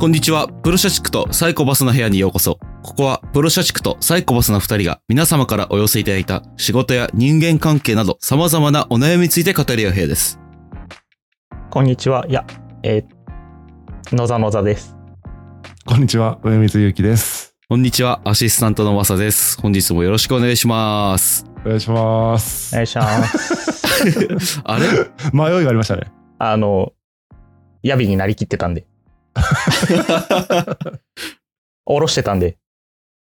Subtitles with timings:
[0.00, 0.48] こんにちは。
[0.48, 2.58] プロ社畜とサイコパスの部屋にようこそ。
[2.82, 10.40] ここはプロ社畜とサイコパスの二人が皆様からお寄せいただいた仕事や人間関係など様々なお悩みについて語り合う部屋です。
[11.68, 12.24] こんにちは。
[12.30, 12.46] いや、
[12.82, 14.96] えー、野座野座です。
[15.84, 17.54] こんにちは、上水ゆきです。
[17.68, 18.22] こんにちは。
[18.24, 19.60] アシスタントのマサです。
[19.60, 21.44] 本日もよろしくお願いします。
[21.66, 22.74] お願いします。
[22.74, 24.62] お願いします。
[24.64, 24.86] あれ？
[25.34, 26.10] 迷いがありましたね。
[26.38, 26.94] あの、
[27.82, 28.86] ヤビになりきってたんで。
[31.86, 32.58] おろしてたんで。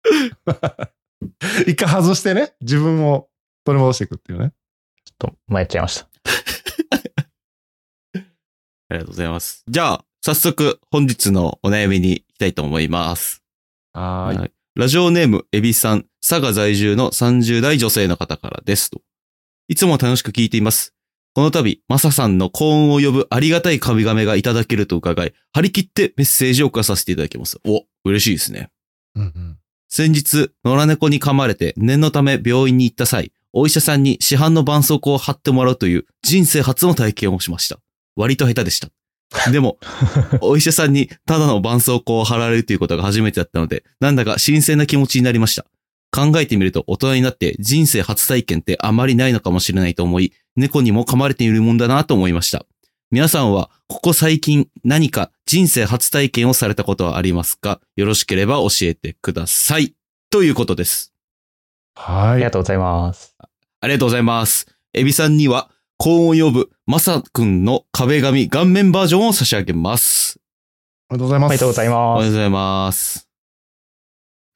[1.67, 3.29] 一回外してね、自分を
[3.65, 4.53] 取り戻していくっていうね。
[5.05, 6.09] ちょっと迷っちゃいました。
[8.89, 9.65] ありがとうございます。
[9.67, 13.43] じゃあ、早速本日のお悩みに行きたいと思います。
[13.93, 14.39] はーい。
[14.39, 19.01] はいラジオネーム、エビさん、佐賀在住の30代女性の方からですと。
[19.69, 20.95] いつも楽しく聞いています。
[21.37, 27.61] この度、マサさんの幸運を呼ぶありがたい神々がいただけると伺い、張り切ってメッセージを送らさせていただきます。
[27.67, 28.71] お、嬉しいですね。
[29.17, 29.59] うんうん
[29.91, 37.81] 先日、野良猫に噛まれて念のため病院に行った際、お医者さんに市販の絆創膏を貼ってもらうという人生初の体験をしました。
[38.17, 38.89] 割と下手でした。
[39.51, 39.77] でも、
[40.41, 45.67] お医者さんにただの絆創膏を貼られるということが初めてだったので、なんだか新鮮な気持ちになりました。
[46.11, 52.65] 考えてみると大人になって人生初体験ってあまりないのかもしれないと思い、猫にも噛まれているもんだなと思いました。
[53.11, 57.81] 皆さんは、ここ最近何か人生初体験をされたことはありますか？
[57.95, 59.95] よろしければ教えてください。
[60.31, 61.13] ということです。
[61.95, 62.51] はいありが。
[62.51, 63.37] とうございます。
[63.81, 64.67] ありがとうございます。
[64.93, 70.41] エビさんには、幸運を呼ぶまさくんの壁紙顔面バージョンを差し上げます。
[71.09, 71.49] おめでとうございます。
[71.49, 72.19] おめでとうございおめま。
[72.19, 73.29] ですとうございます。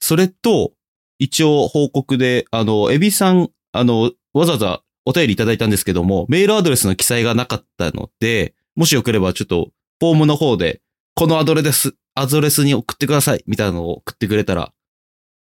[0.01, 0.73] それと、
[1.19, 10.81] 一応報告で、あの、エビさん、あの、わざわざお便りいただいたんですけども、メールアドレスの記載がなかったので、もしよければちょっと、フォームの方で、
[11.15, 14.73] このアドレス、アドレスに送ってください、みたいなのを送ってくれたら、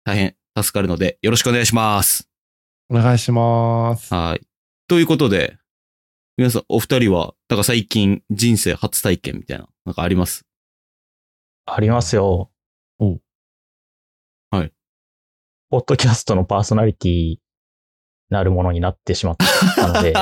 [0.04, 2.28] 大変助かるので、よろしくお願いします。
[2.90, 4.12] お願いします。
[4.12, 4.46] はい。
[4.88, 5.56] ということで、
[6.36, 10.44] 皆さん、お二人は、なんか最近人生初体験みたいな、なんかあります？
[11.66, 12.50] ありますよ。
[12.98, 13.18] お
[14.50, 14.72] はい。
[15.70, 17.36] ポッドキャストのパーソナリティ
[18.32, 19.36] なるものになってしまっ
[19.76, 20.14] たので、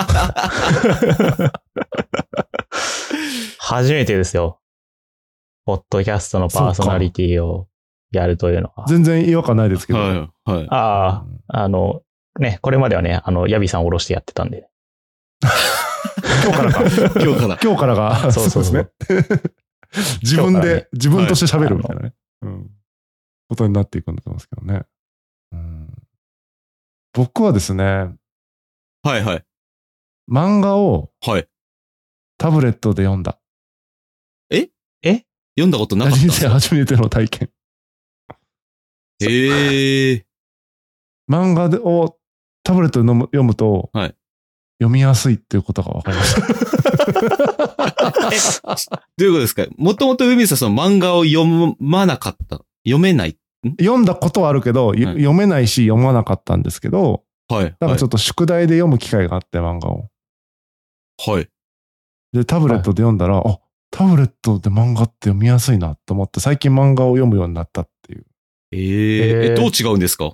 [3.59, 4.61] 初めてですよ。
[5.65, 7.69] ポッドキャストのパーソナリティを
[8.11, 8.87] やるというのは。
[8.89, 9.99] 全然違和感ないですけど。
[10.01, 10.67] はい、はい。
[10.71, 12.03] ああ、あの、
[12.39, 14.69] ね、これまではね、あの、ヤビさんを下ろしてやってたんで。
[16.45, 16.81] 今日からか。
[16.81, 17.59] 今日から。
[17.63, 19.41] 今日からが、そうそうそうですね。
[20.23, 22.15] 自分今日からねで、自分として喋るみたいなね。
[22.43, 22.71] うん。
[23.49, 24.83] ことになっていくんだと思いますけどね。
[25.53, 26.00] うん。
[27.13, 27.85] 僕はですね、
[29.03, 29.45] はい、はい。
[30.31, 31.49] 漫画をはい。
[32.39, 33.39] タブレットで読んだ。
[35.57, 37.51] 読んだことなかっ人生初めての体験。
[39.23, 40.27] へえ。
[41.31, 42.17] 漫画でを
[42.63, 44.15] タブレットで読む読むと、はい
[44.83, 46.35] 読みやすいっていうことが分かりまし
[48.89, 49.05] た。
[49.19, 49.67] どういうことですか？
[49.77, 51.45] もともと海さんその漫画を読
[51.79, 52.63] まなかった。
[52.85, 53.37] 読めない。
[53.81, 57.77] 読んだことはあるけど、よはい読めないし読まなかったんですけど、はい。
[57.81, 60.09] なんかちょっと宿題で読む機会があって、漫画を。
[61.19, 61.49] はい。
[62.33, 63.61] で、タブレットで読んだら、あ、
[63.91, 68.25] タブレットで漫画って読みやすいなと思って、最近漫画を読むようになったっていう。
[68.73, 70.33] えー、えーえ、どう違うんですか？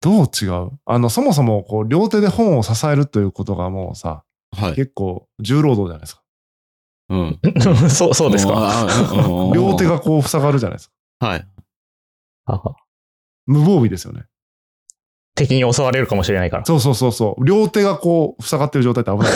[0.00, 0.70] どう違う？
[0.86, 4.24] あの、そもそも、こう、両手で本を支えるということがもうさ、
[4.56, 4.74] はい。
[4.74, 6.22] 結構重労働じゃないですか。
[7.10, 7.16] う
[7.86, 7.88] ん。
[7.90, 8.86] そう、そうですか。
[9.54, 10.90] 両手がこう塞がるじゃないです
[11.20, 11.26] か。
[11.26, 11.46] はい。
[12.46, 12.62] あ
[13.46, 14.24] 無防備ですよね。
[15.34, 16.64] 敵に襲われるかもしれないから。
[16.64, 17.44] そうそうそうそう。
[17.44, 19.32] 両手がこう塞がってる状態って危ない。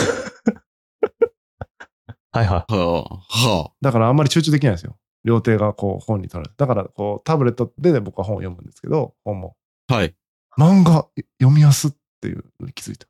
[2.31, 4.97] はいははあ、はだからあんまり集中できないんですよ。
[5.25, 6.55] 両手がこう本に取られて。
[6.57, 9.57] だからこうタブレットで僕は本を読むんですけど、本も。
[9.89, 9.95] あ。
[9.95, 10.15] はい。
[10.57, 11.07] 漫画
[11.39, 11.91] 読みやすっ
[12.21, 13.07] ていうのに気づいた。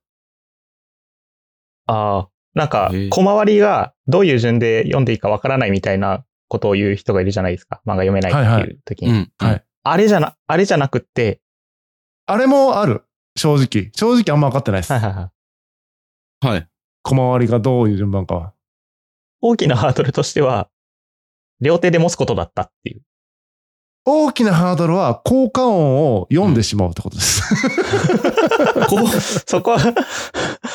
[1.88, 7.82] ああ、なんかへえ、小回りがどういう順で読んでいいかわからないみたいなことを言う人がいるじゃないですか。
[7.86, 9.12] 漫画読めないっていう時に。
[9.12, 9.32] うん。
[9.38, 9.64] はい。
[9.92, 11.42] あれじゃな、あれじゃなくって、
[12.26, 13.04] あれもある。
[13.36, 13.92] 正直。
[13.96, 15.02] 正直あんま分かってないですはい。
[15.02, 15.32] はいは
[16.44, 16.48] い。
[16.48, 16.68] はい。
[17.02, 18.54] 小回りがどういう順番かは。
[19.42, 20.70] 大きなハードルとしては、
[21.62, 23.02] 両手で持つことだったっていう。
[24.06, 27.42] 大きなハードルは効果音を読んでしまうってことです。
[29.46, 29.80] そこは、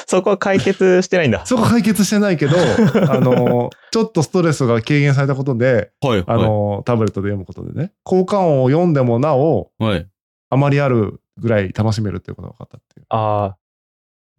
[0.07, 1.45] そこは解決してないんだ。
[1.47, 2.57] そこ解決してないけど、
[3.11, 6.25] あの、ちょっとストレスが軽減されたことで、はい。
[6.27, 10.07] あの、タブレットで読むことでね、効果音を読んでもなお、はい。
[10.51, 13.07] あまりあるぐらい楽しめるっていうことが分かったっていう。
[13.09, 13.57] ああ、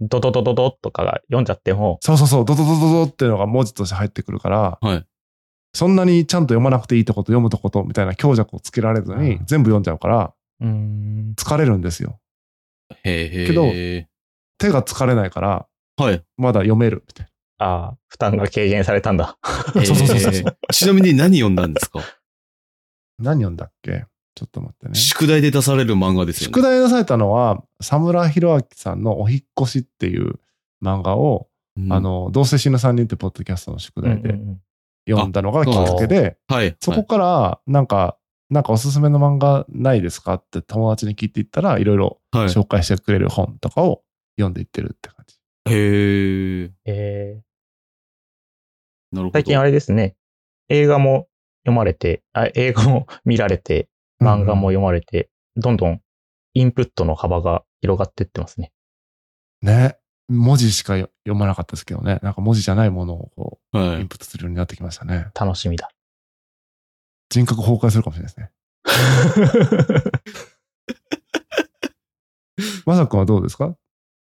[0.02, 5.06] ドドドドドとかが読んじゃっても、そうそうそう、ドドドドドっていうのが文字として入ってくるから、はい。
[5.74, 11.34] そんなにちゃんと読まなくていいとこと読むとことみたいな強弱をつけられずにうん全部読んじゃうからうーん。
[11.36, 12.22] 疲れるんですよ。
[13.04, 13.48] へえ。
[13.48, 13.66] けど
[14.58, 15.68] 手が疲れないから
[15.98, 16.24] はい。
[16.38, 19.38] まだ読めるみたいああ、負担が軽減されたんだ。
[19.74, 22.00] そうそうそうそうえーちなみに何読んだんですか？
[22.00, 22.06] な。
[23.20, 24.06] 何読んだっけ？
[24.36, 24.96] ちょっと待ってね。
[24.96, 26.54] 宿題で出される漫画ですよね。
[26.54, 30.40] 宿題出されたのは、佐村弘明さんのお引っ越しっていう
[30.84, 31.48] 漫画を、
[31.78, 34.38] うんあ、の、どうせ死ぬ3人ってポッドキャストの宿題で
[35.10, 36.76] 読んだのがきっかけで、はい。
[36.82, 38.18] そこから、なんか、
[38.50, 40.34] なんかおすすめの漫画ないですか？
[40.34, 44.04] って友達に聞いていったら、いろいろ紹介してくれる本とかを
[44.38, 45.36] 読んでいってるって感じ。
[45.72, 46.72] へえ。
[46.86, 47.46] えー
[49.12, 49.34] なるほど。
[49.34, 50.16] 最近あれですね。
[50.68, 51.28] 映画も
[51.64, 53.88] 読まれて、あ映画も見られて、
[54.22, 56.02] 漫画も読まれて、どんどん
[56.54, 58.74] インプットの幅が広がってってますね。
[59.62, 59.98] ね。
[60.28, 62.20] 文字しか読まなかったですけどね。
[62.24, 64.06] なんか文字じゃないものをこう、インはい。
[64.08, 65.28] プットするようになってきましたね。
[65.40, 65.90] 楽しみだ。
[67.30, 68.52] 人格崩壊するかもしれないですね。
[72.86, 73.78] まさくんはどうですか？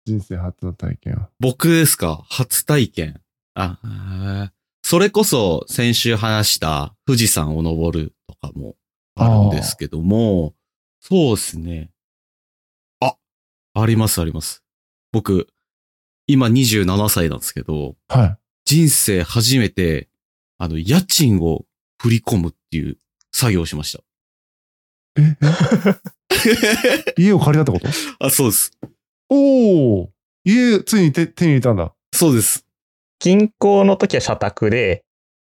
[0.06, 1.28] 人生初の体験は。
[1.40, 2.24] 僕ですか？
[2.30, 3.20] 初体験。
[3.54, 8.76] あ、それこそ先週話した富士山を登るとかも
[9.16, 10.54] あるんですけども、
[11.00, 11.90] そうですね。
[13.00, 13.16] あ、
[13.74, 14.62] ありますあります。
[15.12, 15.48] 僕、
[16.28, 18.38] 今27歳なんですけど、はい。
[18.64, 20.08] 人生初めて、
[20.58, 21.64] あの、家賃を
[22.00, 22.98] 振り込むっていう
[23.32, 24.04] 作業をしました。
[25.18, 27.14] え、え？
[27.22, 27.88] 家を借りたってこと？
[28.26, 28.72] あ、そうです。
[29.28, 30.12] おお
[30.44, 31.92] 家、ついに手手に入れたんだ。
[32.12, 32.64] そうです。
[33.18, 35.04] 銀行の時は社宅で、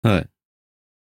[0.02, 0.30] はい。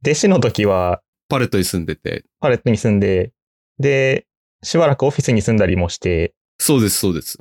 [0.03, 2.25] 弟子の時はパレットに住んでて。
[2.41, 3.33] パレットに住んで、
[3.79, 4.27] で、
[4.63, 7.39] しばらくオフィスに住んだりもして、そうです、そうです。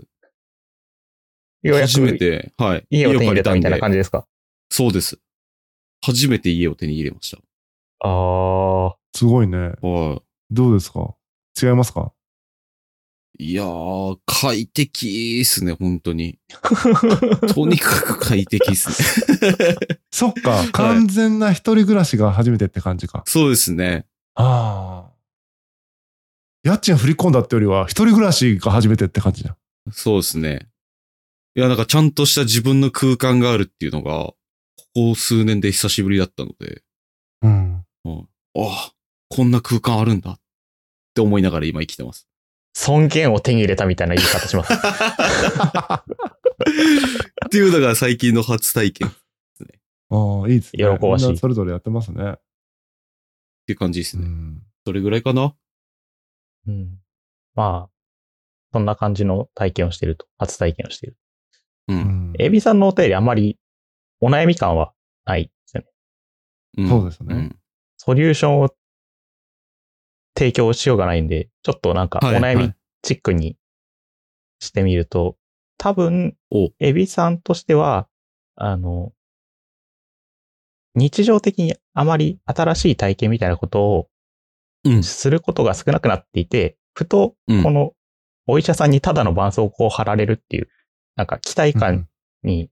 [1.62, 2.86] ようや初めくて、はい。
[2.90, 3.94] 家を手に入れたみたいな感じ。
[3.94, 4.26] じですか？
[4.70, 5.20] そうです。
[6.04, 7.38] 初めて家を手に入れました。
[8.06, 9.58] ああ、すごいね。
[9.82, 10.22] は
[10.52, 11.16] どうですか？
[11.62, 12.12] 違いますか？
[13.40, 13.52] い。
[13.52, 16.40] いやー、快適っすね、本当に。
[17.54, 18.90] とにかく快適っす
[19.46, 19.78] ね。
[20.12, 20.66] そっか。
[20.72, 23.24] 完全な一人暮らしが初めてって感じか。
[23.26, 24.06] そうですね。
[24.36, 25.14] ああ。
[26.64, 29.58] 家賃振り込んだってよりは、一人暮らしが初めてって感じじゃん。
[29.92, 30.70] そうですね。
[31.56, 34.38] いや、なんかちゃんとした自分の空間があるっていうのが、こ
[34.96, 36.82] こ数年で久しぶりだったので、
[37.42, 37.86] うん。
[38.06, 38.26] うん、あ
[38.56, 38.94] あ、
[39.30, 40.40] こんな空間あるんだっ
[41.14, 42.28] て思いながら今生きてます。
[42.74, 44.74] 尊厳を手に入れたみたいな言い方します。
[44.74, 44.78] っ
[47.50, 49.12] ていうのが最近の初体験っ
[50.14, 50.84] ああ、いいですね。
[50.84, 52.36] 喜ばしいみんなそれぞれやってますね。
[53.66, 54.26] ていう感じですね。
[54.26, 54.62] うん。
[54.86, 55.56] それぐらいかな？
[56.68, 57.00] うん、
[57.56, 57.94] まあ、
[58.72, 60.28] そんな感じの体験をしていると。
[60.38, 61.18] 初体験をしている。
[61.88, 61.94] う。
[61.94, 62.00] うん
[62.32, 63.58] んエビさんのお便りあんまり
[64.20, 64.94] お悩み感は
[65.26, 65.88] ないですよね。
[66.78, 67.36] うんそうですね。
[67.36, 67.60] うん。
[67.98, 68.70] ソリューションを
[70.36, 73.58] 提供しようがないんで、ちょっとなんかおはい悩みはいチックに
[74.60, 75.36] してみると、
[75.78, 78.08] 多分お、エビさんとしては、
[78.56, 79.12] あの、
[80.96, 84.08] 日常的にあまり新しい体験みたいなことを
[84.86, 85.04] うん。
[85.04, 87.94] することが少なくなっていて、ふと、うんこの
[88.46, 90.68] お医者さんにただの絆創膏を貼られるっていう、
[91.16, 92.08] なんか期待感
[92.44, 92.70] に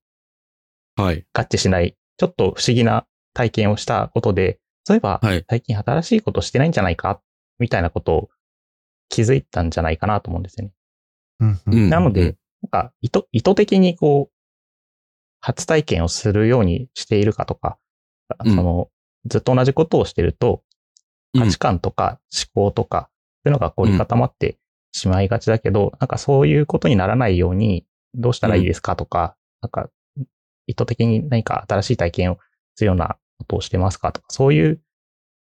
[0.98, 1.26] はい。
[1.34, 5.46] 合致しない、ちょっと不思議な体験をしたことで、そういえば、はい。
[5.50, 7.22] 最近新しいことしてないんじゃないか
[7.62, 8.30] みたいなことを
[9.08, 10.74] 気づいたんじゃないかなと思うんですよね。
[11.68, 14.34] うんなので、なんか意図、意図的にこう、
[15.40, 17.78] 初体験をするようにしているかとか、
[18.46, 18.56] うん。
[18.56, 18.90] その、
[19.26, 20.64] ずっと同じことをしてると、
[21.34, 21.42] うん。
[21.42, 22.20] 価値観とか
[22.56, 23.10] 思考とか、
[23.44, 24.60] そういうのが凝り固まって
[24.92, 29.90] しまいがちだけど、なんかそういうことにならないようにどうしたらいいですかとか、なんか
[30.68, 32.38] 意図的に何か新しい体験を
[32.76, 34.82] するようなことをしてますかとか、そういう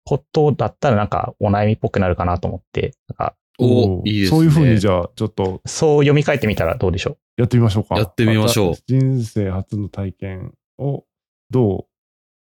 [0.04, 4.38] ことだったらなんかお悩みっぽくなるかなと思って、なんかおーいいですね。
[4.38, 7.18] そういうふうにじゃあ、ちょっとそう読み替えてみたらどうでしょう？
[7.36, 7.96] やってみましょうか。
[7.96, 11.04] やってみましょうた人生初の体験を
[11.50, 11.86] どう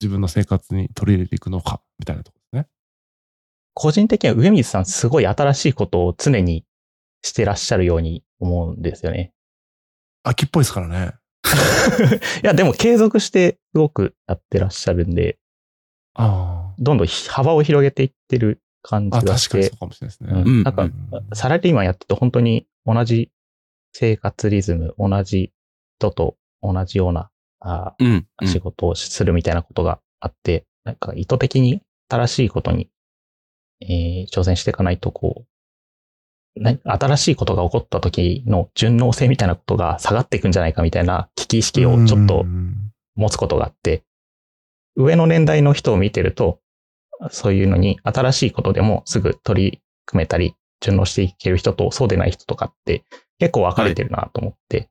[0.01, 2.69] 自分の生活に取り入れていくのか、みたいなところですね。
[3.73, 6.65] 個人的には上水さんすごい新しいことを常に
[7.23, 9.33] してらっしゃるように思うんですよね。
[10.23, 11.13] 秋っぽいですからね。
[12.43, 15.37] いや、でも継続してすごくやってらっしゃるんで、
[16.13, 19.49] あどんどん幅を広げていってる感じがして。
[19.49, 20.43] 確かにそう、かもしれないですね。
[20.45, 20.63] うん。
[20.63, 20.93] なんかうん
[21.33, 23.31] サラリーマンやってて本当に同じ
[23.93, 25.51] 生活リズム、同じ
[25.99, 27.95] 人と同じようなあ
[28.43, 32.89] 仕事をするみたいなことがあって、なんか意図的に新しいことに、
[33.81, 35.45] えー挑戦していかないと、こ
[36.55, 42.91] う、な新しいことが起こった時の順応性みたいなことが下がっていくんじゃないかみたいな危機意識をちょっとうん。
[43.15, 44.03] 持つことがあって、
[44.95, 46.59] 上の年代の人を見てると、
[47.31, 53.03] そういうのに新しいことでもすぐ取り組めたり、順応していける人とそうでない人とかって
[53.39, 54.89] 結構分かれてるなと思って、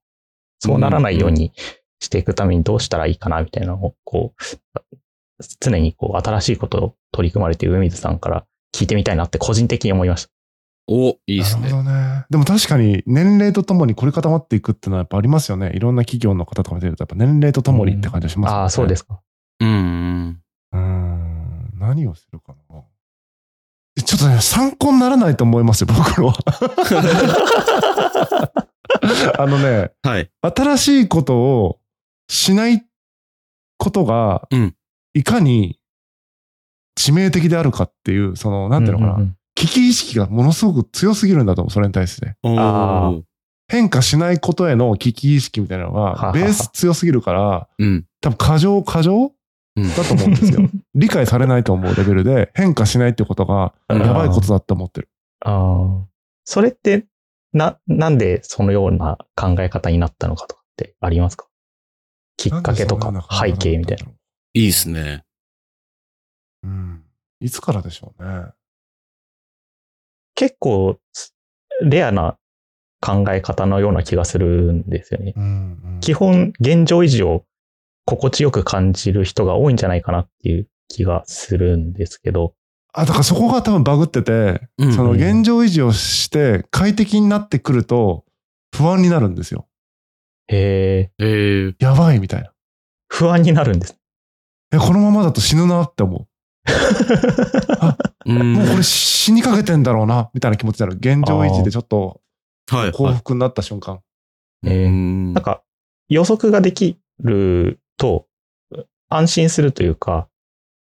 [0.59, 1.52] そうならないように
[2.00, 4.43] していくためにどうしたらいいかなみたいなのを、こう、
[5.61, 10.31] 常にこう新しいことを取り組まれている上水さんから聞いてみたいなって個人的に思いました。
[10.88, 11.71] お、いいですなるね。
[11.71, 12.25] ほどね。
[12.31, 15.73] でも確かに年齢とともに凝り固まっていくっていうのはやっぱありますよね。
[15.75, 18.62] いろんな企業の方とか見てるとやっぱ年齢とともにって感じがしますよね。
[18.62, 19.21] ああ、そうですか。
[19.61, 21.12] うんうん。
[21.83, 22.85] 何をするかな。
[23.99, 26.35] え ちょっとね、参考にならないと思いますよ、僕のは。
[29.39, 30.31] あのね、はい。
[30.41, 31.81] 新しいことを
[32.29, 32.85] しない
[33.79, 34.77] ことがうん、
[35.15, 35.81] いかに
[36.97, 42.37] 致命的であるかっていう、その、なんていうのかな、うんうんうん危機意識がものすごく強すぎるんだと思う、それに対して。
[43.69, 48.07] 変化しないことへの危機意識みたいなのが、ベース強すぎるから、うん。
[48.23, 49.31] 多分過剰、過剰うん
[49.76, 50.69] だと思うんですよ。
[50.95, 55.09] 理解されないと思うレベルで、変化しないってことが、うんやばいことだって思ってる。
[55.41, 56.09] ああ。
[56.45, 57.07] それって、
[57.52, 61.47] な、なんでそのような考え方になったのかとかってありますか？
[62.37, 64.07] きっかけとか背景みたいな。
[64.55, 65.25] いいですね。
[66.62, 67.05] ううん。
[67.41, 68.47] いつからでしょうね。
[70.35, 70.99] 結構、
[71.83, 72.38] レアな
[73.00, 75.35] 考え方のような気がするんですよね。
[75.37, 76.00] うん、うん。
[76.00, 77.45] 基本、現状維持を
[78.04, 82.54] 心地よく感じる人が多いんじゃないかなっていう気がするんですけど。
[82.92, 88.25] あ、だからそこが多分バグってて、うんその現状維持をして快適になってくると
[88.75, 89.66] 不安になるんですよ。
[90.49, 91.75] へえ、ええ。
[91.78, 92.52] やばいみたいな。
[93.09, 93.97] 不安になるんです。
[94.73, 96.26] え、このままだと死ぬなって思う
[98.26, 98.32] う。
[98.32, 98.52] ん。
[98.54, 100.99] もうこれ死にかけてんだろうな、みたいな気持ちになる。
[100.99, 102.21] 現状維持でちょっと
[102.71, 102.92] はい。
[102.92, 104.00] 幸福になった瞬間。
[104.64, 105.62] えーうんなんか、
[106.09, 108.26] 予測ができると、
[109.09, 110.28] 安心するというか、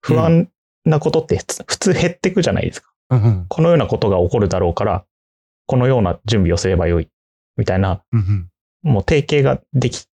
[0.01, 0.49] 不安
[0.85, 2.91] なことって普通減ってくじゃないですか。
[3.09, 5.05] うんうんこのようなことが起こるだろうから、
[5.65, 7.09] このような準備をすればよい。
[7.57, 8.49] みたいな、うんうん
[8.83, 10.07] もう定型ができ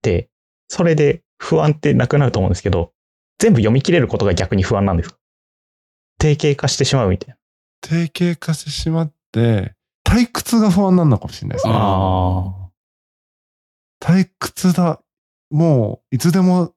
[0.00, 0.30] て、
[0.68, 2.92] それで不安ってなくなると思うんですけど、
[3.38, 5.16] 全部読み切れることが逆に不安なんですか
[6.18, 7.36] 定型化してしまうみたいな。
[7.82, 9.74] 定型化してしまって、
[10.06, 11.74] 退屈が不安なのかもしれないですね。
[11.76, 12.70] あ
[14.00, 15.00] 退屈だ。
[15.54, 16.72] もう、いつでも、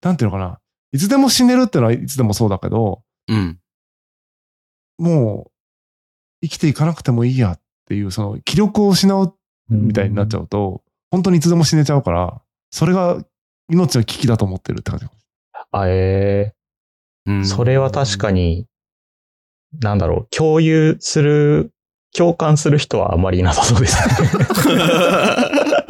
[0.00, 0.58] なんていうのかな。
[0.92, 3.58] いつでも死ねるってのはいつでもそうだけど、うん。
[4.96, 5.50] もう、
[6.42, 9.34] 生きていかなくてもいいやっていう、その、気力を失う
[9.68, 12.40] みたいになっちゃうと、本当にいつでも死ねちゃうから、
[12.70, 13.22] それが
[13.68, 15.06] 命の危機だと思ってるって感じ。
[15.70, 18.66] あえーうんそれは確かに、
[19.80, 21.72] なんだろう、共有する、
[22.16, 24.14] 共感する人はあまりいなさそうですね。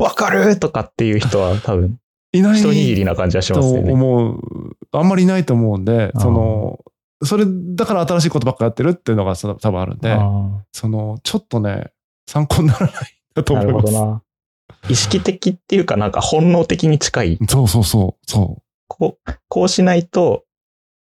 [0.00, 1.98] わかるとかっていう人は多分、
[2.32, 3.92] いない一握りな感じはしまとすよね。
[3.92, 4.76] 思う。
[4.92, 6.80] あんまりいないと思うんで、その、
[7.22, 11.92] それだから新しいことばっかやってるっていうのがそ多分あるんで、あその、ちょっとね、
[12.26, 12.92] 参考にならない
[13.34, 13.86] だと思います。
[13.86, 14.22] るほどな。
[14.88, 17.38] 意識的っていうかなんか本能的に近い。
[17.48, 20.44] そうそうそう、そこう、こうしないと、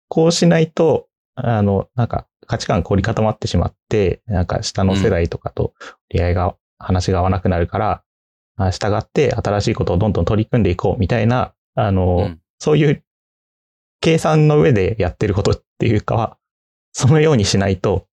[0.07, 5.73] こうしないと、あの、なんか価値観凝り固まってしまって、なんか下の世代とかと
[6.09, 8.03] 出会いが、話が合わなくなるから、あ
[8.71, 13.03] 従って新しいことをどんどん取り組んでいこうみたいな、あの、うんそういう
[14.01, 16.37] 計算の上でやってることっていうかは、
[16.91, 18.07] そのようにしないと、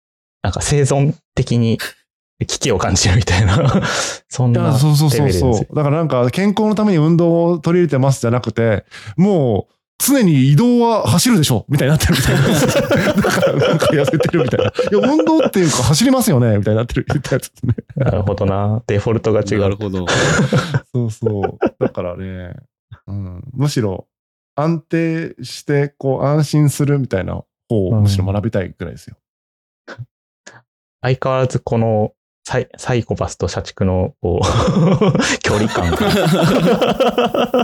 [0.41, 1.79] なんか生存的に
[2.45, 3.81] 危機を感じるみたいな、
[4.27, 5.75] そんなそうそうそうそう。
[5.75, 8.85] だからなんか、健康のために運動を取り入れてますじゃなくて、
[9.15, 9.73] もう、
[10.05, 13.13] 常に移動は走るでしょみたいになってるみたいな。
[13.13, 14.65] だからなんか痩せてるみたいな。
[14.65, 14.69] い
[15.01, 17.75] や、運動っていうか走りますよねみたいになってる、言ったやつですね。
[17.95, 18.83] なるほどな。
[18.88, 19.75] デフォルトが違うなる。
[19.77, 20.05] ほど。
[20.93, 21.57] そうそう。
[21.79, 22.55] だからね、
[23.07, 24.07] うん、むしろ
[24.55, 29.17] 安定して、こう、安心するみたいな方をむしろ学びたいくらいですよ。
[31.01, 32.13] 相変わらずこの
[32.45, 34.45] サイサイコパスと社畜のこう
[35.43, 35.98] 距離感が。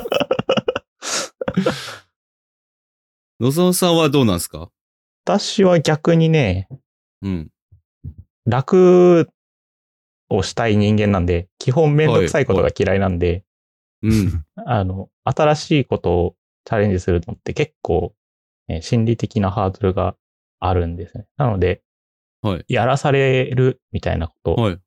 [3.40, 4.70] 野沢さんはどうなんですか？
[5.26, 6.68] 私は逆にね、
[7.22, 7.50] うん。
[8.46, 9.30] 楽
[10.30, 13.44] をしたい人間なんで、基本めんどくさいことが嫌いなんで、
[14.02, 14.46] うん。
[14.66, 18.14] あの、新しいことをチャレンジするのって結構、
[18.68, 20.16] えー心理的なハードルが
[20.60, 21.26] あるんですね。
[21.38, 21.82] なので、
[22.42, 24.80] はいやらされるみたいなことはい。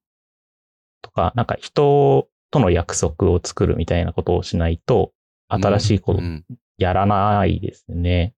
[1.02, 5.12] とか、なんか人との約束を作るみたいなことをしないと、
[5.49, 6.44] 新しいことうん。
[6.78, 8.35] やらないですね。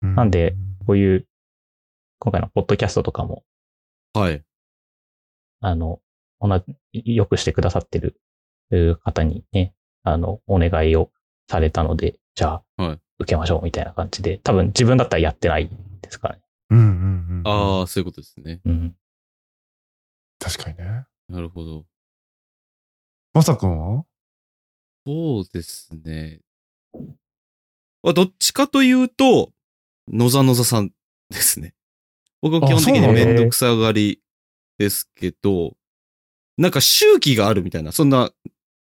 [0.00, 1.26] なんで、こういう、
[2.18, 3.44] 今回のポッドキャストとかも、
[4.14, 4.42] はい。
[5.60, 6.00] あの、
[6.40, 6.48] 同
[6.92, 8.20] じ、よくしてくださってる
[8.70, 11.10] う方にね、あの、お願いを
[11.48, 15.68] されたので、じゃあ、はい受けましょうみたいな感じで、多分自分だったらやってない
[16.00, 16.42] ですからね。
[16.70, 17.42] うんうんうん。
[17.44, 18.62] ああ、そういうことですね。
[18.64, 18.96] うん。
[20.38, 21.04] 確かにね。
[21.28, 21.84] なるほど。
[23.34, 24.06] まさくんは？
[25.06, 26.40] そうですね。
[28.02, 29.52] まあどっちかというと、
[30.10, 30.90] 野ざ野ざさん
[31.30, 31.74] ですね。
[32.42, 34.20] 僕は基本的にめんどくさがり
[34.78, 35.76] ですけど、
[36.56, 38.30] なんか周期があるみたいな、そんな、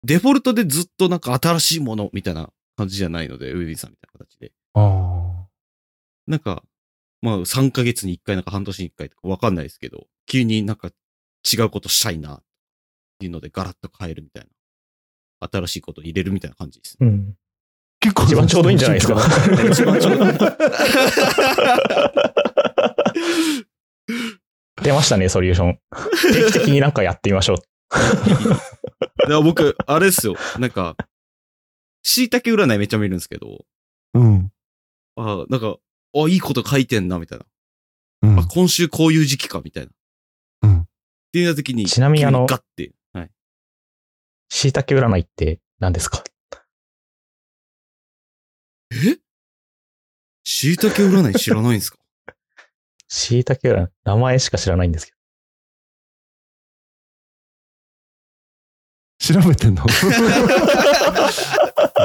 [0.04, 4.52] デフォルトでずっとなんか新しいものみたいな感じじゃないので、ウェビーさんみたいな形で。
[4.74, 5.46] あ
[6.26, 6.62] なんか、
[7.22, 10.90] まあ3ヶ月に1回なんか半年に1回とかわかんないですけど、急になんか
[11.50, 12.42] 違うことしたいなっ
[13.18, 14.50] ていうのでガラッと変えるみたいな。
[15.52, 16.96] 新しいこと入れるみたいな感じです。
[17.00, 17.34] うん。
[18.00, 19.20] 結構一番ちょうどいいんじゃないですか。
[19.70, 20.32] 一番ちょうどいい
[24.82, 25.78] 出ましたね、ソリューション。
[26.32, 27.56] 定期的になんかやってみましょう。
[29.28, 30.34] いや僕、あれですよ。
[30.58, 30.96] なんか、
[32.02, 33.64] 椎茸占いめっちゃ見るんですけど、
[34.14, 34.52] うん。
[35.16, 35.76] あなんか、
[36.14, 37.46] あ、いいこと書いてんな、みたいな。
[38.22, 39.90] うんあ、今週こういう時期か、みたいな。
[40.62, 40.86] うんっ
[41.32, 42.92] ていう時に、ちなみにあの急ガッて。
[43.12, 43.30] はい。
[44.48, 46.22] 椎茸占いって何ですか？
[48.92, 49.18] え？
[50.44, 51.98] 椎茸占い知らないんですか？
[53.08, 55.12] 椎茸占い、名前しか知らないんですけ
[59.18, 59.82] 調べてんの、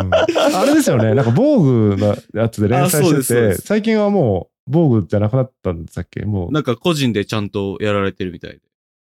[0.02, 0.14] うん。
[0.16, 1.14] あれですよね。
[1.14, 6.22] なんか、防具のやつで連載あそうですしてて、最近はもう、防具じゃなくなったんでしたっけ？
[6.26, 8.60] もう、なんか個人でちゃんとやられてるみたいで。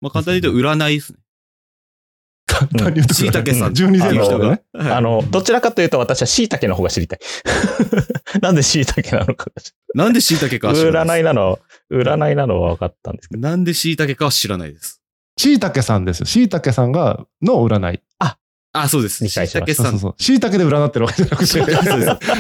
[0.01, 1.20] まあ簡単に言うと占いですね。
[2.53, 4.60] 簡単に言うと、椎茸さん12世の人が
[4.95, 7.19] あの、どちらかというと私は椎茸の方が知りたい。
[8.41, 11.31] なんで椎茸なのかが知なんで椎茸かは知らないです。
[11.31, 11.60] 占いなの、
[11.91, 13.41] 占いなのは分かったんですけど。
[13.41, 15.01] なんで椎茸かは知らないです。
[15.38, 16.25] 椎茸さんですよ。
[16.25, 18.01] 椎茸さんが、の占い。
[18.74, 19.17] あ、そうです。
[19.27, 19.86] しました茸さん。
[19.86, 20.15] そうそうそう。
[20.17, 21.79] 椎茸で占ってるわけじゃなくて、そうです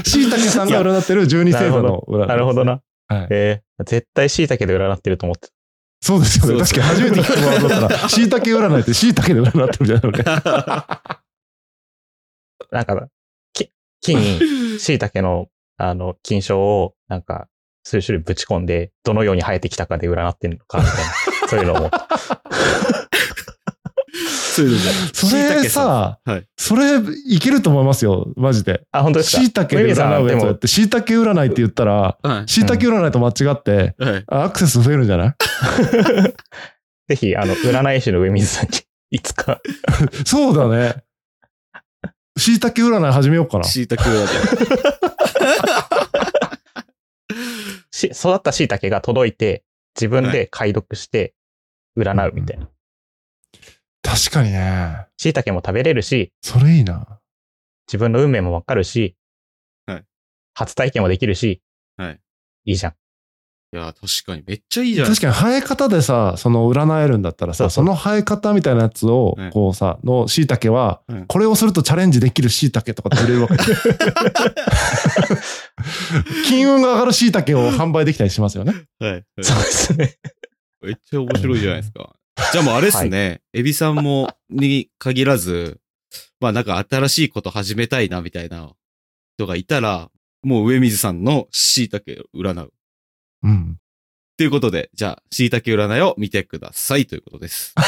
[0.09, 2.27] 椎茸さんが占ってる12星座の占い。
[2.27, 2.65] なるほど。
[2.65, 2.81] な。
[3.07, 3.27] はい。
[3.29, 5.53] えー、絶対椎茸で占ってると思ってた。
[6.03, 6.59] そうですよね。
[6.61, 10.25] 確かに初めて聞くワードだから、 椎茸占いって椎茸で占ってるじゃないのね。
[12.71, 13.07] なんか、
[13.53, 17.47] き木に椎茸の、あの、金賞を、なんか、
[17.85, 21.03] 数種類ぶち込んで、どのように生えてきたかで占ってるのか、みたいな。
[21.47, 21.89] そういうのも。
[24.53, 26.45] そういうのじゃそれさ、はい。
[26.57, 28.31] それいけると思いますよ。
[28.35, 28.83] マジで。
[28.91, 29.41] あ、本当ですか？
[29.41, 32.47] 椎茸で占うやつやって、椎茸占いって言ったら、はい。
[32.47, 34.23] 椎茸占いと間違って、はい。
[34.27, 35.33] アクセス増えるんじゃない？
[37.09, 38.77] ぜひ、あの、占い師の上水さんに、
[39.11, 39.59] いつか、
[40.25, 41.03] そうだね。
[42.37, 43.63] 椎茸占い始めようかな。
[43.63, 44.27] 椎茸占い。
[47.91, 49.63] し育った椎茸が届いて、
[49.95, 51.33] 自分で解読して、
[51.97, 52.67] 占うみたいな。
[54.15, 55.07] 確かにね。
[55.17, 57.19] 椎茸も食べれるし、それいいな。
[57.87, 59.15] 自分の運命もわかるし、
[59.87, 60.03] はい
[60.53, 61.61] 初体験もできるし、
[61.97, 62.19] はい。
[62.65, 62.93] いいじゃん。
[63.75, 64.43] いや、確かに。
[64.45, 65.41] めっちゃいいじゃないです確か。
[65.41, 73.55] かに生え方でさ、その占えるんだったらさ、そうそうその生え方みたいなやつをはい、こうさ、の椎茸ははい、これをするとチャレンジできる椎茸とかって売れるわけ。
[76.45, 78.73] 金運が上がる椎茸を販売できたりしますよね。
[78.99, 79.11] はい。
[79.11, 80.17] はいそうですね。
[80.83, 82.13] めっちゃ面白いじゃないですか。
[82.51, 83.41] じゃあもうあれですね。
[83.53, 85.79] エビさんも、に限らず、
[86.39, 88.73] まあなんか新しいこと始めたいなみたいな
[89.37, 90.09] 人がいたら、
[90.41, 92.73] もう上水さんの椎茸を占う。
[93.43, 93.77] うん。
[94.37, 97.75] ということで、じゃあ、椎茸占いを見てくださいということです。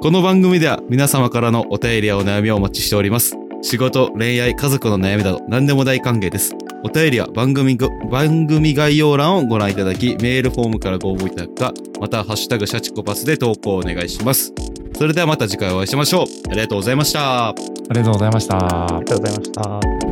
[0.00, 3.36] この番組では皆様からのお便りやお悩みをお待ちしております。
[3.62, 6.56] 仕事、恋愛、家族の悩みなど何でも大歓迎です。
[6.84, 14.52] お便りは番組ご番組概要欄をご覧いただき、メールフォームからご応募いただくか、また、ハッシュタグシャチコパスで投稿をお願いします。
[14.96, 16.26] それではまた次回お会いしましょう。
[16.50, 17.48] ありがとうございました。
[17.48, 17.54] あ
[17.90, 18.56] りがとうございました
[18.96, 19.04] あり。
[19.04, 20.11] がとうございました。